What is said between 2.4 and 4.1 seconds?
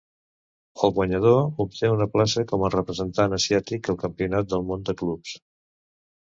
com a representant asiàtic al